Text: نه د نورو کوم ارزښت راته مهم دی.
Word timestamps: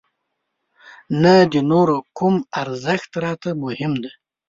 نه 1.21 1.33
د 1.51 1.53
نورو 1.71 1.97
کوم 2.17 2.35
ارزښت 2.61 3.11
راته 3.25 3.49
مهم 3.63 3.93
دی. 4.03 4.11